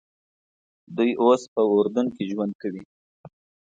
[0.97, 2.83] دوی اوس په اردن کې ژوند کوي.